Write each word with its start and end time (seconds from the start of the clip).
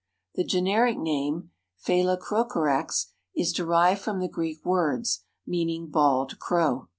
The 0.33 0.43
generic 0.43 0.97
name 0.97 1.51
Phalacrocorax 1.87 3.11
is 3.35 3.53
derived 3.53 4.01
from 4.01 4.19
the 4.19 4.27
Greek 4.27 4.65
words, 4.65 5.25
meaning 5.45 5.91
bald 5.91 6.39
crow. 6.39 6.89